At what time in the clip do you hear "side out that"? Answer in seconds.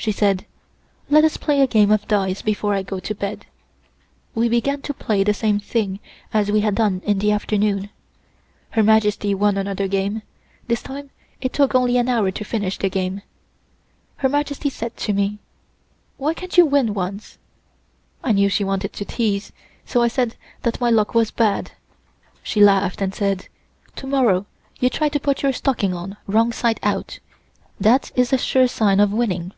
26.52-28.12